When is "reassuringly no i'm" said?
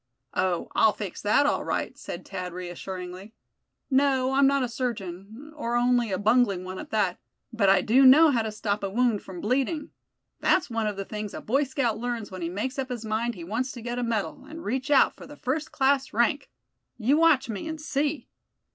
2.53-4.47